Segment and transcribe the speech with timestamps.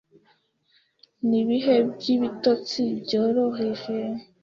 [1.27, 3.95] ni ibihe by’ibitotsi byoroheje